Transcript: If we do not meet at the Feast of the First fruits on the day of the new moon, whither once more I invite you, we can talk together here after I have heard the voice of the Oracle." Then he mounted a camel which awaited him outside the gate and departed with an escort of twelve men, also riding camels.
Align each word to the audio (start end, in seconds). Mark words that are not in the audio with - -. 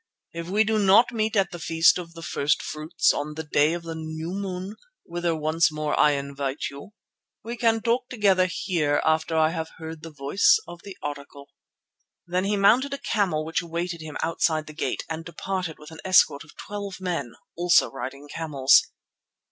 If 0.33 0.49
we 0.49 0.63
do 0.63 0.79
not 0.79 1.11
meet 1.11 1.35
at 1.35 1.51
the 1.51 1.59
Feast 1.59 1.99
of 1.99 2.15
the 2.15 2.23
First 2.23 2.63
fruits 2.63 3.13
on 3.13 3.35
the 3.35 3.43
day 3.43 3.73
of 3.73 3.83
the 3.83 3.93
new 3.93 4.31
moon, 4.31 4.75
whither 5.05 5.35
once 5.35 5.71
more 5.71 5.93
I 5.99 6.13
invite 6.13 6.71
you, 6.71 6.93
we 7.43 7.55
can 7.55 7.79
talk 7.83 8.09
together 8.09 8.47
here 8.47 8.99
after 9.05 9.37
I 9.37 9.49
have 9.51 9.69
heard 9.77 10.01
the 10.01 10.09
voice 10.09 10.59
of 10.67 10.81
the 10.81 10.97
Oracle." 11.03 11.51
Then 12.25 12.45
he 12.45 12.57
mounted 12.57 12.95
a 12.95 12.97
camel 12.97 13.45
which 13.45 13.61
awaited 13.61 14.01
him 14.01 14.17
outside 14.23 14.65
the 14.65 14.73
gate 14.73 15.03
and 15.07 15.23
departed 15.23 15.77
with 15.77 15.91
an 15.91 16.01
escort 16.03 16.43
of 16.43 16.57
twelve 16.57 16.99
men, 16.99 17.35
also 17.55 17.91
riding 17.91 18.27
camels. 18.27 18.81